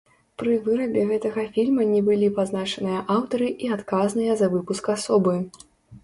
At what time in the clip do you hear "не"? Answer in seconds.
1.89-1.99